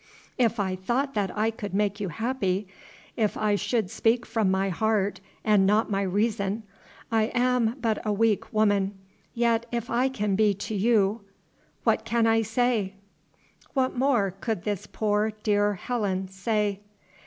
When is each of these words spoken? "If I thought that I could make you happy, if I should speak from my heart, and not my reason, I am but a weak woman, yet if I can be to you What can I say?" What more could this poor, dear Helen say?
"If 0.39 0.59
I 0.59 0.75
thought 0.75 1.13
that 1.13 1.29
I 1.37 1.51
could 1.51 1.75
make 1.75 1.99
you 1.99 2.07
happy, 2.09 2.67
if 3.15 3.37
I 3.37 3.53
should 3.53 3.91
speak 3.91 4.25
from 4.25 4.49
my 4.49 4.69
heart, 4.69 5.19
and 5.45 5.67
not 5.67 5.91
my 5.91 6.01
reason, 6.01 6.63
I 7.11 7.25
am 7.35 7.75
but 7.79 8.03
a 8.03 8.11
weak 8.11 8.51
woman, 8.51 8.97
yet 9.35 9.67
if 9.71 9.91
I 9.91 10.09
can 10.09 10.33
be 10.35 10.55
to 10.55 10.73
you 10.73 11.21
What 11.83 12.03
can 12.03 12.25
I 12.25 12.41
say?" 12.41 12.95
What 13.75 13.95
more 13.95 14.31
could 14.41 14.63
this 14.63 14.87
poor, 14.87 15.33
dear 15.43 15.75
Helen 15.75 16.29
say? 16.29 16.79